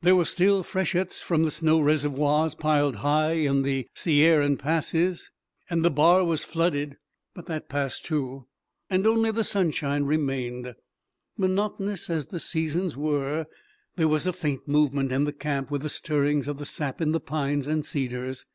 [0.00, 5.30] There were still freshets from the snow reservoirs piled high in the Sierran passes,
[5.68, 6.96] and the Bar was flooded,
[7.34, 8.46] but that passed too,
[8.88, 10.74] and only the sunshine remained.
[11.36, 13.44] Monotonous as the seasons were,
[13.96, 17.12] there was a faint movement in the camp with the stirring of the sap in
[17.12, 18.46] the pines and cedars.